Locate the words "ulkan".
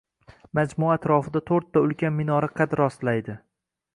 1.89-2.17